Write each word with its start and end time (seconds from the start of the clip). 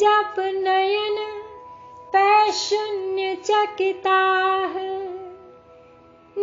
जप 0.00 0.34
नयन 0.64 1.16
पैशून्य 2.12 3.24
चकिताः 3.44 4.74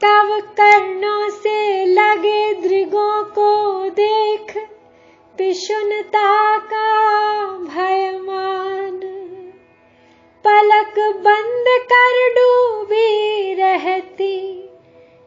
तव 0.00 0.40
कर्णों 0.40 1.30
से 1.30 1.86
लगे 1.86 2.54
दृगों 2.54 3.24
को 3.24 3.90
देख 3.90 4.56
पिशुनता 5.38 6.58
का 6.58 7.46
भयमान। 7.46 9.00
पलक 10.46 11.14
बंद 11.16 11.64
कर 11.92 12.34
डूबी 12.34 13.54
रहती 13.54 14.69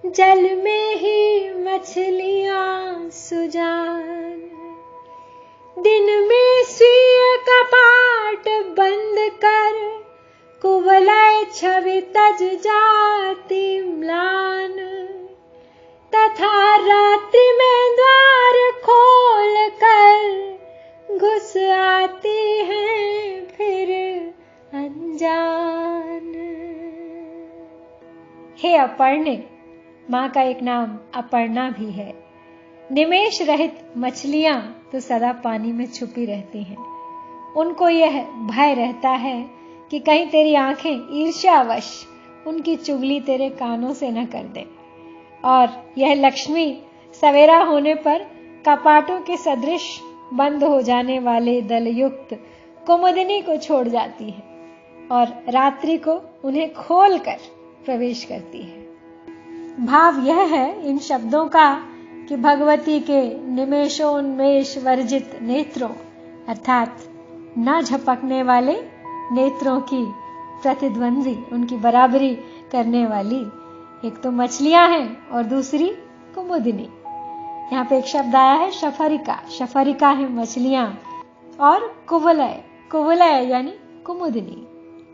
जल 0.06 0.56
में 0.56 0.96
ही 0.96 1.50
मछलियाँ 1.50 3.10
सुजान। 3.10 4.40
दिन 5.80 6.04
में 6.04 6.64
स्वीय 6.64 7.38
कपाट 7.50 8.48
बंद 8.66 9.32
कर 9.46 10.04
कुवलय 10.62 11.46
छवि 11.56 12.02
तज 12.02 12.44
जाती 12.44 13.82
म्लान। 13.82 14.76
तथा 16.16 16.76
रात्रि 16.76 17.54
में 17.54 17.96
द्वार 17.96 18.72
खोल 18.86 19.70
कर, 19.84 20.58
घुस 21.18 21.58
आती 21.58 22.58
हैं 22.58 23.46
फिर 23.46 23.90
अनजान। 24.74 26.30
हे 28.60 28.76
अपर्णे 28.76 29.53
माँ 30.12 30.30
का 30.30 30.42
एक 30.42 30.62
नाम 30.62 30.98
अपर्णा 31.16 31.70
भी 31.70 31.92
है। 31.92 32.14
निमेश 32.92 33.42
रहित 33.42 33.94
मछलियाँ 33.98 34.84
तो 34.92 35.00
सदा 35.00 35.32
पानी 35.34 35.72
में 35.72 35.86
छुपी 35.86 36.26
रहती 36.26 36.64
हैं। 36.64 36.78
उनको 37.58 37.90
यह 37.90 38.22
भय 38.24 38.74
रहता 38.74 39.10
है 39.10 39.50
कि 39.92 40.00
कहीं 40.00 40.28
तेरी 40.28 40.56
आँखें 40.56 41.22
ईर्ष्यावश 41.22 42.08
उनकी 42.48 42.76
चुगली 42.76 43.20
तेरे 43.20 43.50
कानों 43.50 43.94
से 43.94 44.12
न 44.12 44.26
कर 44.26 44.44
दे। 44.44 44.66
और 45.46 45.94
यह 45.98 46.14
लक्ष्मी 46.16 46.82
सवेरा 47.22 47.58
होने 47.58 47.96
पर 47.96 48.26
कपाटों 48.68 49.20
के 49.22 49.38
सदृश 49.38 50.00
बंद 50.34 50.64
हो 50.64 50.82
जाने 50.82 51.20
वाले 51.20 51.62
दलयुक्त 51.62 52.40
कुमुदिनी 52.88 53.42
को 53.42 53.58
छोड़ 53.58 53.88
जाती 53.88 54.30
है 54.30 54.44
और 55.12 55.44
रात्रि 55.50 55.98
को 55.98 56.22
उन्हें 56.44 56.74
खोलकर 56.74 57.38
प्रवेश 57.86 58.24
करती 58.24 58.62
है। 58.62 58.83
भाव 59.80 60.20
यह 60.26 60.40
है 60.40 60.90
इन 60.90 60.98
शब्दों 61.00 61.46
का 61.46 61.82
कि 62.30 62.36
भगवती 62.36 63.00
के 63.00 63.22
निमेशोन्मेष 63.48 64.78
वर्जित 64.78 65.40
नेत्रों, 65.42 65.90
अर्थात 66.48 67.04
न 67.58 67.82
झपकने 67.82 68.44
वाले 68.44 68.74
नेत्रों 69.32 69.80
की 69.82 70.04
प्रतिद्वंद्वी 70.62 71.36
उनकी 71.54 71.78
बराबरी 71.78 72.36
करने 72.72 73.06
वाली, 73.06 73.40
एक 74.08 74.22
तो 74.24 74.32
मछलियाँ 74.32 74.88
हैं 74.90 75.30
और 75.30 75.44
दूसरी 75.44 75.90
कुमुदिनी। 76.36 76.90
यहाँ 77.74 77.86
पे 77.86 77.98
एक 77.98 78.06
शब्द 78.06 78.36
आया 78.36 78.54
है, 78.54 78.72
शफरिका। 78.72 79.40
शफरिका 79.52 80.10
है 80.10 80.32
मछलियाँ 80.34 80.88
और 81.60 82.06
कुवलय। 82.10 82.64
कुवलय 82.92 83.50
यानी 83.50 83.74
कुमुदिनी। 84.06 84.68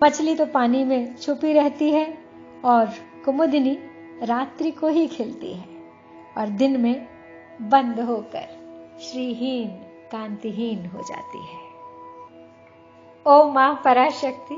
मछली 0.04 0.36
तो 0.36 0.46
पानी 0.46 0.84
में 0.84 1.16
छुपी 1.16 1.54
रहती 1.54 1.92
है 1.92 2.18
और 2.66 2.86
कुमुदिनी 3.26 3.78
रात्रि 4.24 4.72
को 4.72 4.88
ही 4.88 5.08
खिलती 5.08 5.54
है 5.54 5.68
और 6.38 6.50
दिन 6.58 6.80
में 6.82 7.08
बंद 7.62 8.00
होकर 8.00 8.48
श्रीहीन, 9.02 9.68
कांतिहीन 10.12 10.86
हो 10.86 11.04
जाती 11.10 11.44
है। 11.46 11.68
ओ 13.26 13.44
माँ 13.52 13.74
Parashakti 13.86 14.56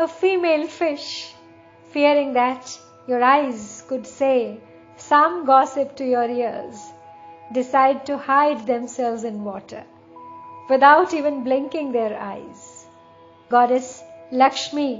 a 0.00 0.06
female 0.06 0.66
fish 0.68 1.06
fearing 1.94 2.32
that 2.34 3.10
your 3.10 3.22
eyes 3.22 3.82
could 3.88 4.04
say 4.04 4.34
some 5.00 5.42
gossip 5.46 5.94
to 5.98 6.04
your 6.04 6.30
ears 6.30 6.90
decide 7.52 8.04
to 8.06 8.16
hide 8.26 8.64
themselves 8.86 9.26
in 9.26 9.40
water 9.40 9.82
without 10.70 11.14
even 11.14 11.42
blinking 11.44 11.92
their 11.92 12.14
eyes 12.14 12.64
god 13.50 13.70
is 13.72 13.92
Lakshmi 14.34 14.92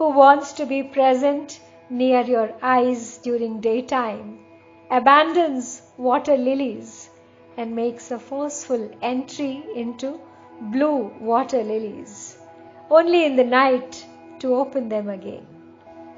who 0.00 0.10
wants 0.12 0.56
to 0.58 0.66
be 0.66 0.82
present 0.96 1.52
near 1.88 2.22
your 2.22 2.52
eyes 2.62 3.18
during 3.18 3.60
daytime 3.60 4.38
abandons 4.90 5.82
water 5.96 6.36
lilies 6.36 7.10
and 7.56 7.74
makes 7.74 8.10
a 8.10 8.18
forceful 8.18 8.90
entry 9.02 9.64
into 9.74 10.20
blue 10.60 11.12
water 11.20 11.62
lilies 11.62 12.38
only 12.90 13.24
in 13.24 13.36
the 13.36 13.44
night 13.44 14.04
to 14.38 14.54
open 14.54 14.88
them 14.88 15.08
again. 15.08 15.46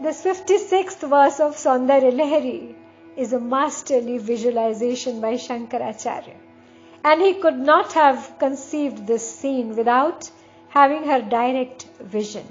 This 0.03 0.25
56th 0.25 1.09
verse 1.09 1.41
of 1.41 1.57
Saundarya 1.57 2.13
Lahari 2.13 2.75
is 3.17 3.33
a 3.33 3.41
masterly 3.41 4.19
visualization 4.19 5.21
by 5.21 5.35
Shankaracharya. 5.35 6.37
And 7.05 7.23
he 7.23 7.35
could 7.35 7.59
not 7.59 7.93
have 7.95 8.35
conceived 8.39 9.07
this 9.07 9.29
scene 9.29 9.75
without 9.77 10.31
having 10.69 11.05
her 11.05 11.23
direct 11.23 11.85
vision. 12.01 12.47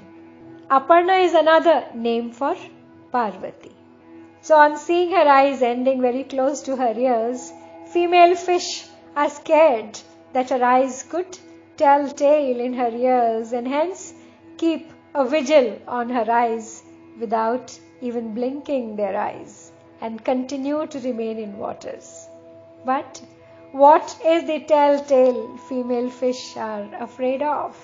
Aparna 0.70 1.24
is 1.24 1.34
another 1.34 1.86
name 1.94 2.32
for 2.32 2.54
Parvati. 3.10 3.72
So, 4.40 4.56
on 4.56 4.76
seeing 4.76 5.10
her 5.10 5.28
eyes 5.28 5.62
ending 5.62 6.00
very 6.00 6.24
close 6.24 6.62
to 6.62 6.76
her 6.76 6.94
ears, 6.96 7.52
female 7.86 8.34
fish 8.36 8.86
are 9.16 9.30
scared 9.30 9.98
that 10.32 10.50
her 10.50 10.62
eyes 10.62 11.02
could 11.02 11.38
tell 11.76 12.08
tale 12.08 12.60
in 12.60 12.74
her 12.74 12.90
ears 12.90 13.52
and 13.52 13.66
hence 13.66 14.14
keep 14.56 14.92
a 15.14 15.24
vigil 15.24 15.78
on 15.86 16.08
her 16.10 16.30
eyes 16.30 16.82
without 17.18 17.78
even 18.00 18.34
blinking 18.34 18.96
their 18.96 19.16
eyes 19.16 19.72
and 20.00 20.24
continue 20.24 20.86
to 20.86 21.00
remain 21.00 21.38
in 21.38 21.58
waters. 21.58 22.28
But 22.84 23.20
what 23.72 24.16
is 24.24 24.44
the 24.44 24.60
telltale 24.60 25.56
female 25.68 26.10
fish 26.10 26.56
are 26.56 26.88
afraid 27.00 27.42
of? 27.42 27.76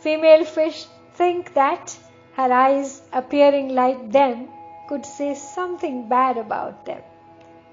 Female 0.00 0.44
fish 0.44 0.86
think 1.14 1.54
that 1.54 1.96
her 2.34 2.52
eyes 2.52 3.02
appearing 3.12 3.68
like 3.68 4.10
them 4.10 4.48
could 4.88 5.04
say 5.04 5.34
something 5.34 6.08
bad 6.08 6.36
about 6.36 6.84
them 6.86 7.02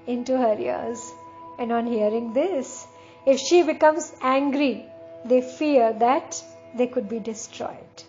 into 0.06 0.36
her 0.36 0.58
ears. 0.58 1.12
And 1.58 1.72
on 1.72 1.86
hearing 1.86 2.32
this, 2.32 2.86
if 3.26 3.38
she 3.38 3.62
becomes 3.62 4.12
angry, 4.22 4.86
they 5.24 5.40
fear 5.42 5.92
that 5.94 6.42
they 6.74 6.86
could 6.86 7.08
be 7.08 7.20
destroyed. 7.20 8.04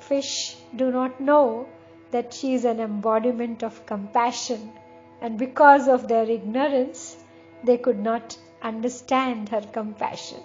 Fish 0.00 0.56
do 0.76 0.90
not 0.90 1.20
know 1.20 1.66
that 2.10 2.34
she 2.34 2.54
is 2.54 2.64
an 2.64 2.80
embodiment 2.80 3.62
of 3.62 3.86
compassion, 3.86 4.72
and 5.20 5.38
because 5.38 5.88
of 5.88 6.08
their 6.08 6.28
ignorance, 6.28 7.16
they 7.62 7.78
could 7.78 7.98
not 7.98 8.36
understand 8.62 9.48
her 9.48 9.62
compassion 9.72 10.42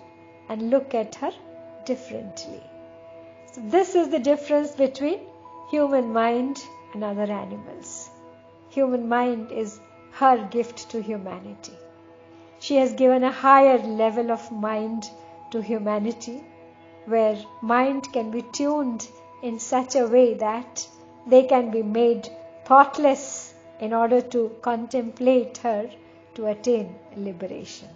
and 0.47 0.69
look 0.69 0.93
at 0.93 1.15
her 1.15 1.31
differently. 1.85 2.61
This 3.61 3.93
is 3.93 4.07
the 4.07 4.19
difference 4.19 4.71
between 4.71 5.19
human 5.69 6.13
mind 6.13 6.63
and 6.93 7.03
other 7.03 7.29
animals. 7.29 8.09
Human 8.69 9.09
mind 9.09 9.51
is 9.51 9.81
her 10.11 10.47
gift 10.49 10.89
to 10.91 11.01
humanity. 11.01 11.73
She 12.59 12.77
has 12.77 12.93
given 12.93 13.25
a 13.25 13.31
higher 13.31 13.77
level 13.77 14.31
of 14.31 14.49
mind 14.49 15.09
to 15.51 15.61
humanity 15.61 16.41
where 17.05 17.37
mind 17.61 18.13
can 18.13 18.31
be 18.31 18.43
tuned 18.53 19.05
in 19.43 19.59
such 19.59 19.95
a 19.95 20.07
way 20.07 20.35
that 20.35 20.87
they 21.27 21.43
can 21.43 21.69
be 21.69 21.83
made 21.83 22.29
thoughtless 22.63 23.53
in 23.81 23.93
order 23.93 24.21
to 24.21 24.55
contemplate 24.61 25.57
her 25.57 25.89
to 26.35 26.47
attain 26.47 26.95
liberation. 27.17 27.89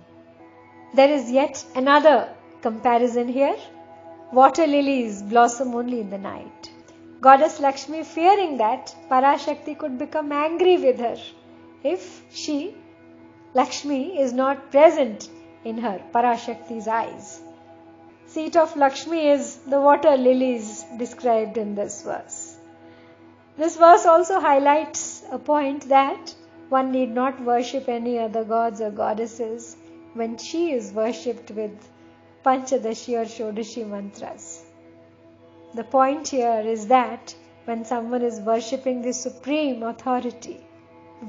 There 0.94 1.10
is 1.10 1.32
yet 1.32 1.64
another 1.74 2.30
comparison 2.62 3.30
here. 3.30 3.56
Water 4.34 4.66
lilies 4.66 5.22
blossom 5.22 5.76
only 5.76 6.00
in 6.00 6.10
the 6.10 6.18
night. 6.18 6.72
Goddess 7.22 7.60
Lakshmi, 7.60 8.04
fearing 8.04 8.58
that 8.58 8.96
Parashakti 9.08 9.78
could 9.78 10.00
become 10.00 10.32
angry 10.32 10.78
with 10.78 10.98
her 11.00 11.18
if 11.84 12.24
she, 12.32 12.76
Lakshmi, 13.54 14.20
is 14.20 14.34
not 14.34 14.72
present 14.72 15.30
in 15.64 15.78
her 15.78 16.02
Parashakti's 16.16 16.88
eyes. 16.88 17.42
Seat 18.26 18.56
of 18.56 18.76
Lakshmi 18.76 19.28
is 19.28 19.58
the 19.68 19.80
water 19.80 20.18
lilies 20.18 20.84
described 20.98 21.58
in 21.58 21.76
this 21.76 22.02
verse. 22.02 22.58
This 23.56 23.78
verse 23.78 24.08
also 24.08 24.40
highlights 24.40 25.24
a 25.32 25.38
point 25.38 25.90
that 25.90 26.34
one 26.70 26.92
need 26.92 27.14
not 27.14 27.40
worship 27.40 27.88
any 27.88 28.18
other 28.18 28.44
gods 28.44 28.82
or 28.82 28.90
goddesses 28.90 29.78
when 30.16 30.40
she 30.40 30.72
is 30.72 30.92
worshipped 30.92 31.52
with 31.52 31.88
Panchadashi 32.44 33.16
or 33.16 33.26
Shodashi 33.26 33.88
mantras. 33.88 34.64
The 35.74 35.84
point 35.84 36.28
here 36.28 36.62
is 36.66 36.88
that 36.88 37.34
when 37.66 37.86
someone 37.86 38.22
is 38.22 38.42
worshipping 38.42 39.02
the 39.02 39.14
supreme 39.14 39.82
authority, 39.82 40.58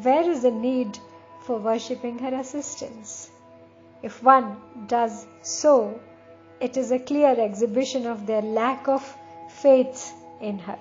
where 0.02 0.28
is 0.28 0.42
the 0.42 0.50
need 0.50 0.98
for 1.42 1.58
worshipping 1.58 2.18
her 2.18 2.34
assistants? 2.34 3.30
If 4.02 4.22
one 4.22 4.56
does 4.88 5.26
so, 5.42 6.00
it 6.60 6.76
is 6.76 6.90
a 6.90 6.98
clear 6.98 7.38
exhibition 7.40 8.06
of 8.06 8.26
their 8.26 8.42
lack 8.42 8.88
of 8.88 9.16
faith 9.48 10.12
in 10.40 10.58
her. 10.58 10.80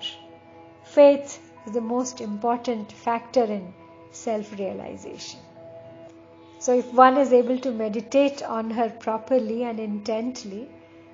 Faith 0.83 1.39
is 1.65 1.73
the 1.73 1.81
most 1.81 2.21
important 2.21 2.91
factor 2.91 3.43
in 3.43 3.73
self 4.11 4.51
realization. 4.57 5.39
So, 6.63 6.73
if 6.79 6.93
one 6.93 7.17
is 7.17 7.33
able 7.33 7.59
to 7.59 7.71
meditate 7.71 8.41
on 8.41 8.71
her 8.71 8.89
properly 8.89 9.63
and 9.63 9.79
intently, 9.79 10.69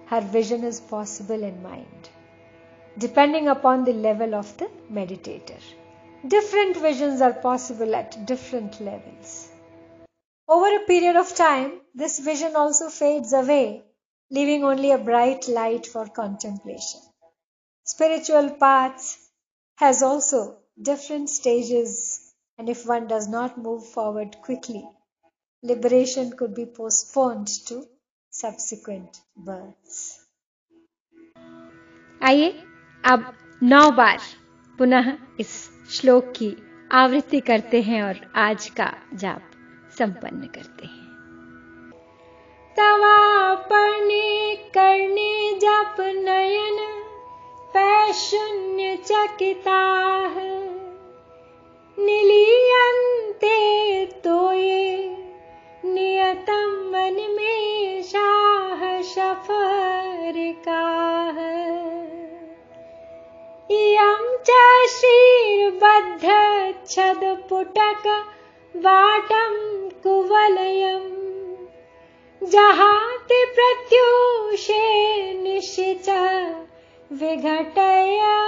her 0.05 0.21
vision 0.21 0.63
is 0.63 0.79
possible 0.79 1.43
in 1.51 1.61
mind 1.63 2.09
depending 2.99 3.47
upon 3.47 3.85
the 3.85 3.93
level 3.93 4.35
of 4.35 4.55
the 4.57 4.69
meditator. 4.91 5.61
Different 6.27 6.75
visions 6.75 7.21
are 7.21 7.33
possible 7.33 7.95
at 7.95 8.25
different 8.25 8.81
levels. 8.81 9.49
Over 10.47 10.75
a 10.75 10.85
period 10.85 11.15
of 11.15 11.33
time, 11.33 11.79
this 11.93 12.19
vision 12.19 12.55
also 12.55 12.89
fades 12.89 13.31
away, 13.31 13.83
leaving 14.29 14.65
only 14.65 14.91
a 14.91 14.97
bright 14.97 15.47
light 15.47 15.85
for 15.85 16.07
contemplation. 16.07 16.99
Spiritual 17.83 18.49
paths 18.51 19.17
has 19.75 20.03
also 20.03 20.57
different 20.81 21.29
stages, 21.29 22.33
and 22.57 22.67
if 22.67 22.85
one 22.85 23.07
does 23.07 23.29
not 23.29 23.57
move 23.57 23.87
forward 23.87 24.35
quickly, 24.41 24.85
liberation 25.63 26.31
could 26.31 26.55
be 26.55 26.65
postponed 26.65 27.47
to 27.67 27.83
subsequent 28.33 29.21
births. 29.37 30.19
आइए 32.21 32.49
अब 33.03 33.33
नौ 33.63 33.89
बार 33.91 34.19
पुनः 34.79 35.11
इस 35.39 35.51
श्लोक 35.89 36.31
की 36.35 36.55
आवृत्ति 36.91 37.39
करते 37.39 37.81
हैं 37.81 38.01
और 38.03 38.19
आज 38.37 38.69
का 38.69 38.91
जाप 39.13 39.51
संपन्न 39.97 40.47
करते 40.55 40.87
हैं 40.87 41.07
तवापने 42.77 44.55
करने 44.75 45.31
जप 45.59 45.95
नयन 45.99 46.77
पैशून्य 47.73 48.95
चकिता 49.05 49.79
निलियंते 51.97 53.88
वाटं 68.85 69.55
कुवलयम् 70.03 71.09
जहाति 72.51 73.45
प्रत्यूषे 73.55 74.83
निशिच 75.43 76.09
विघटय 77.21 78.38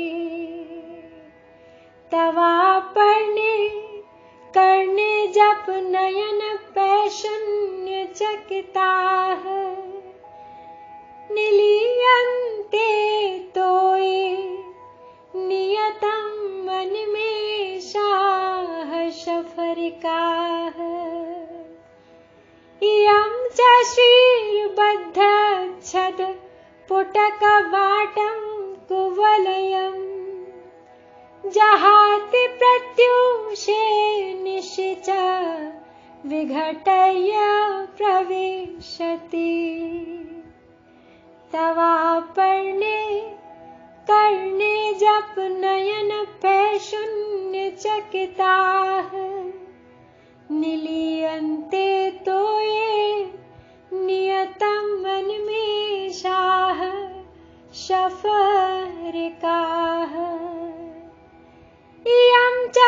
तवापर्णे 2.13 3.57
कर्णे 4.55 5.27
जप 5.33 5.67
नयन 5.71 6.41
पैशून्य 6.77 8.05
चकिताः 8.17 9.43
निलीयन्ते 11.35 12.89
तो 13.57 13.69
ये 13.97 14.31
नियतं 15.49 16.25
मनमेषाः 16.69 18.01
शफरिकाः 19.21 20.79
इयं 22.83 23.37
च 23.59 23.61
श्रीर्बद्धच्छद 23.93 24.91
पुटकवाटं 26.89 28.46
कुवलयम् 29.17 30.03
जहाति 31.51 32.47
प्रत्यूषे 32.49 33.85
निशिच 34.43 35.11
विघटय 36.27 37.31
प्रविशति। 37.97 39.55
तवापर्णे 41.53 43.21
कर्णे 44.11 44.93
जप 44.93 45.35
नयन 45.39 46.25
पैशून्य 46.43 47.71
चकिताः 47.71 49.11
निलीयन्ते 50.51 52.11
तो 52.11 52.61
ये 52.61 52.86
शफरिकाः। 57.87 60.15
इयं 62.07 62.69
च 62.69 62.79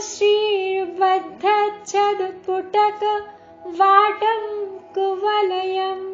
श्रीर्बद्धच्छदपुटक 0.00 3.00
वाटं 3.80 4.42
कुवलयम् 4.94 6.08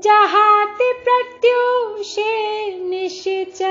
जहाति 0.00 0.92
प्रत्यूषे 0.92 2.32
निशिच 2.88 3.62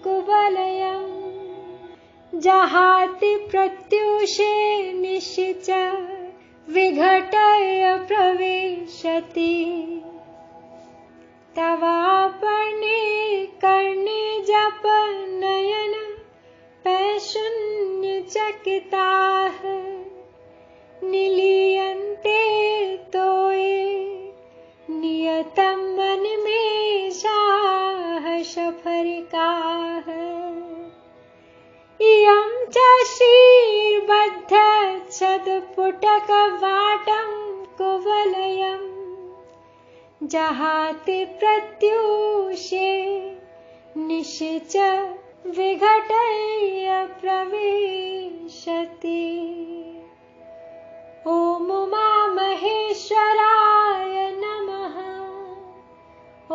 कुवलयम् 0.05 2.41
जहाति 2.41 3.33
प्रत्यूषे 3.51 4.53
निशिच 4.93 5.71
विघटय 6.71 7.99
प्रविशति। 8.09 9.55
तवापर्णे 11.57 13.01
कर्णे 13.47 14.41
जप 14.41 14.83
नयन 15.41 15.95
पैशून्य 16.85 18.21
जहाति 40.31 41.25
प्रत्यूषे 41.25 43.31
निश्च 43.97 44.77
विघटय 45.47 47.09
प्रविशति। 47.21 49.17
ॐ 51.27 51.63
मु 51.63 51.87
मामहेश्वराय 51.87 54.31
नमः। 54.31 54.97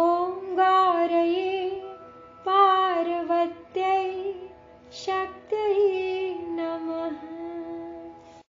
ॐ 0.01 0.55
गारये 0.55 1.83
पार्वत्यै 2.47 4.35
शक्तिः 4.93 6.14